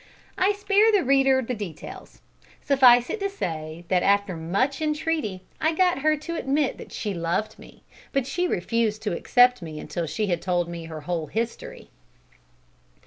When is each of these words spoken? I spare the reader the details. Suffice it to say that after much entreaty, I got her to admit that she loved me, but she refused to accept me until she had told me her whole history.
I 0.35 0.53
spare 0.53 0.91
the 0.91 1.03
reader 1.03 1.43
the 1.43 1.53
details. 1.53 2.21
Suffice 2.63 3.11
it 3.11 3.19
to 3.19 3.29
say 3.29 3.85
that 3.89 4.01
after 4.01 4.35
much 4.35 4.81
entreaty, 4.81 5.43
I 5.61 5.73
got 5.75 5.99
her 5.99 6.17
to 6.17 6.35
admit 6.37 6.79
that 6.79 6.91
she 6.91 7.13
loved 7.13 7.59
me, 7.59 7.83
but 8.11 8.25
she 8.25 8.47
refused 8.47 9.03
to 9.03 9.15
accept 9.15 9.61
me 9.61 9.79
until 9.79 10.07
she 10.07 10.25
had 10.25 10.41
told 10.41 10.67
me 10.67 10.85
her 10.85 11.01
whole 11.01 11.27
history. 11.27 11.91